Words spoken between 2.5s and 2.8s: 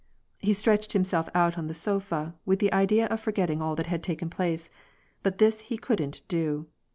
the